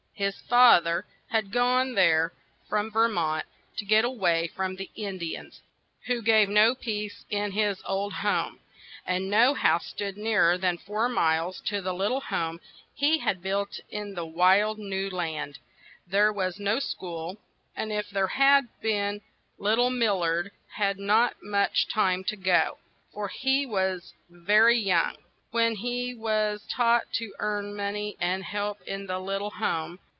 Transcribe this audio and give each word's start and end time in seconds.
His 0.13 0.37
fa 0.39 0.79
ther 0.83 1.07
had 1.31 1.51
gone 1.51 1.95
there 1.95 2.31
from 2.69 2.91
Ver 2.91 3.07
mont, 3.07 3.43
to 3.75 3.83
get 3.85 4.05
a 4.05 4.09
way 4.11 4.45
from 4.55 4.75
the 4.75 4.91
In 4.95 5.17
di 5.17 5.35
ans, 5.35 5.61
who 6.05 6.21
gave 6.21 6.47
no 6.47 6.75
peace 6.75 7.25
in 7.31 7.53
his 7.53 7.81
old 7.87 8.13
home; 8.13 8.59
and 9.03 9.31
no 9.31 9.55
house 9.55 9.87
stood 9.87 10.17
near 10.17 10.51
er 10.51 10.57
than 10.59 10.77
four 10.77 11.09
miles 11.09 11.59
to 11.61 11.81
the 11.81 11.91
lit 11.95 12.09
tle 12.09 12.21
home 12.21 12.61
he 12.93 13.17
had 13.17 13.41
built 13.41 13.79
in 13.89 14.13
the 14.13 14.23
wild 14.27 14.77
new 14.77 15.09
land; 15.09 15.57
there 16.05 16.31
was 16.31 16.59
no 16.59 16.77
school; 16.77 17.39
and 17.75 17.91
if 17.91 18.07
there 18.11 18.27
had 18.27 18.65
been 18.79 19.21
lit 19.57 19.77
tle 19.77 19.89
Mil 19.89 20.19
lard 20.19 20.51
had 20.75 20.99
not 20.99 21.35
much 21.41 21.87
time 21.91 22.23
to 22.25 22.35
go; 22.35 22.77
for 23.11 23.27
he 23.27 23.65
was 23.65 24.13
ver 24.29 24.67
y 24.69 24.75
young, 24.75 25.15
when 25.49 25.73
he 25.77 26.13
was 26.13 26.63
taught 26.71 27.11
to 27.11 27.33
earn 27.39 27.75
mon 27.75 27.95
ey 27.95 28.15
and 28.19 28.43
help 28.43 28.79
in 28.83 29.07
the 29.07 29.17
lit 29.17 29.39
tle 29.39 29.49
home. 29.49 29.97